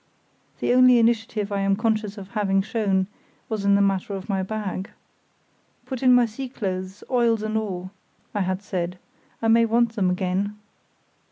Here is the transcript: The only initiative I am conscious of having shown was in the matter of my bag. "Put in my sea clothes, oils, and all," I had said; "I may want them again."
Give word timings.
The 0.61 0.73
only 0.73 0.97
initiative 0.97 1.51
I 1.51 1.59
am 1.59 1.75
conscious 1.75 2.17
of 2.17 2.29
having 2.29 2.63
shown 2.63 3.05
was 3.49 3.65
in 3.65 3.75
the 3.75 3.83
matter 3.83 4.15
of 4.15 4.29
my 4.29 4.41
bag. 4.41 4.89
"Put 5.85 6.01
in 6.01 6.11
my 6.11 6.25
sea 6.25 6.49
clothes, 6.49 7.03
oils, 7.07 7.43
and 7.43 7.55
all," 7.55 7.91
I 8.33 8.41
had 8.41 8.63
said; 8.63 8.97
"I 9.43 9.47
may 9.47 9.63
want 9.67 9.93
them 9.95 10.09
again." 10.09 10.57